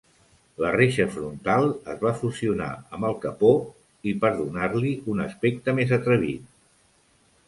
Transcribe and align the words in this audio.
La 0.65 0.69
reixa 0.75 1.05
frontal 1.15 1.67
es 1.93 1.99
va 2.05 2.13
fusionar 2.21 2.69
amb 2.97 3.07
el 3.09 3.13
capó 3.25 3.51
i 4.13 4.13
per 4.23 4.31
donar-li 4.39 4.95
un 5.13 5.21
aspecte 5.27 5.77
més 5.81 5.95
atrevit. 5.99 6.49